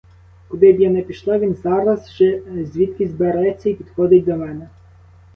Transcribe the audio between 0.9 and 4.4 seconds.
пішла, він зараз же звідкись береться й підходить до